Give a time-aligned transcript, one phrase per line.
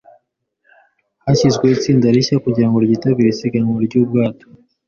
[1.23, 4.45] Hashyizweho itsinda rishya kugirango ryitabire isiganwa ryubwato.